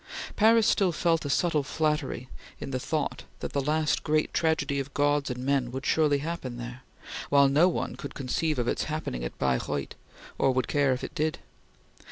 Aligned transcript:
Paris 0.35 0.65
still 0.65 0.91
felt 0.91 1.25
a 1.25 1.29
subtile 1.29 1.61
flattery 1.61 2.27
in 2.59 2.71
the 2.71 2.79
thought 2.79 3.25
that 3.39 3.53
the 3.53 3.61
last 3.61 4.01
great 4.03 4.33
tragedy 4.33 4.79
of 4.79 4.95
gods 4.95 5.29
and 5.29 5.43
men 5.45 5.69
would 5.69 5.85
surely 5.85 6.17
happen 6.17 6.57
there, 6.57 6.81
while 7.29 7.47
no 7.47 7.69
one 7.69 7.95
could 7.95 8.15
conceive 8.15 8.57
of 8.57 8.67
its 8.67 8.85
happening 8.85 9.23
at 9.23 9.37
Baireuth, 9.37 9.93
or 10.39 10.49
would 10.53 10.67
care 10.67 10.91
if 10.91 11.03
it 11.03 11.13
did. 11.13 11.37